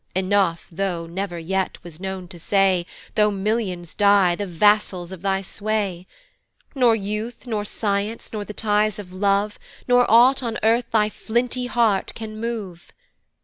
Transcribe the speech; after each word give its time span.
Enough 0.15 0.65
thou 0.71 1.05
never 1.05 1.37
yet 1.37 1.77
wast 1.83 2.01
known 2.01 2.27
to 2.29 2.39
say, 2.39 2.87
Though 3.13 3.29
millions 3.29 3.93
die, 3.93 4.33
the 4.33 4.47
vassals 4.47 5.11
of 5.11 5.21
thy 5.21 5.43
sway: 5.43 6.07
Nor 6.73 6.95
youth, 6.95 7.45
nor 7.45 7.63
science, 7.63 8.33
not 8.33 8.47
the 8.47 8.53
ties 8.55 8.97
of 8.97 9.13
love, 9.13 9.59
Nor 9.87 10.09
ought 10.09 10.41
on 10.41 10.57
earth 10.63 10.89
thy 10.91 11.09
flinty 11.09 11.67
heart 11.67 12.13
can 12.15 12.39
move. 12.39 12.91